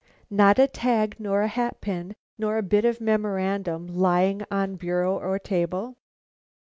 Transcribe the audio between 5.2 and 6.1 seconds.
table?"